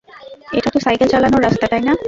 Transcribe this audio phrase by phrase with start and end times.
[0.51, 1.93] এটা তো সাইকেল চালানোর রাস্তা, তাই না?